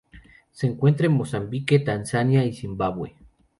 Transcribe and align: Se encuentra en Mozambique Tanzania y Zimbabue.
Se 0.49 0.65
encuentra 0.65 1.05
en 1.05 1.11
Mozambique 1.11 1.77
Tanzania 1.77 2.43
y 2.43 2.53
Zimbabue. 2.55 3.17